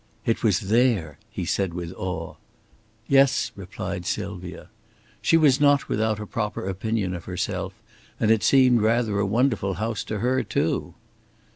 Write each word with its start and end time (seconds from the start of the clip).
"It 0.25 0.41
was 0.43 0.61
there!" 0.71 1.19
he 1.29 1.45
said 1.45 1.75
with 1.75 1.93
awe. 1.93 2.35
"Yes," 3.07 3.51
replied 3.55 4.03
Sylvia. 4.07 4.69
She 5.21 5.37
was 5.37 5.61
not 5.61 5.87
without 5.87 6.19
a 6.19 6.25
proper 6.25 6.67
opinion 6.67 7.13
of 7.13 7.25
herself, 7.25 7.75
and 8.19 8.31
it 8.31 8.41
seemed 8.41 8.81
rather 8.81 9.19
a 9.19 9.27
wonderful 9.27 9.75
house 9.75 10.03
to 10.05 10.17
her, 10.17 10.41
too. 10.41 10.95